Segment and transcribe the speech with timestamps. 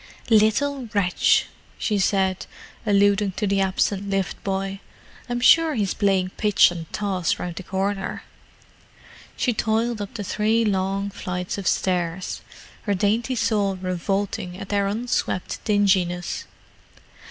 [0.31, 1.45] "Little wretch!"
[1.77, 2.47] she said,
[2.87, 4.79] alluding to the absent lift boy.
[5.29, 8.23] "I'm sure he's only playing pitch and toss round the corner."
[9.37, 15.63] She toiled up the three long flights of stairs—her dainty soul revolting at their unswept
[15.65, 16.45] dinginess.